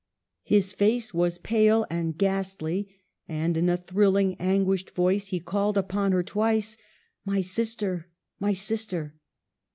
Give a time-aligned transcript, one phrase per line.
[0.41, 2.89] His face was pale and ghastly,
[3.27, 8.07] and in a thrilhng, anguished voice he called upon her twice:*' My sister!
[8.39, 9.13] my sister